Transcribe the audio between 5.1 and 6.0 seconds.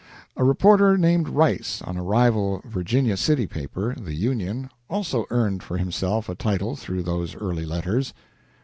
earned for